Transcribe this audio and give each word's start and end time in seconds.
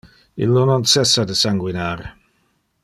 Illo 0.45 0.63
non 0.69 0.87
cessa 0.93 1.27
de 1.31 1.37
sanguinar. 1.43 1.97